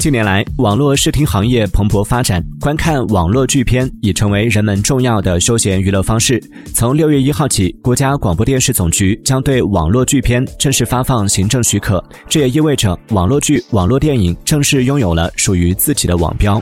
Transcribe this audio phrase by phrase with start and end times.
[0.00, 6.42] 近年来网络视听行业蓬勃发展观看网络剧片已成为人们重要的休闲娱乐方式。
[6.74, 16.58] 从六月一号起国家广播电视总局将对网络剧片正式发放行政许可这也意味着网络剧网络电影正式拥有了属于自己的网标。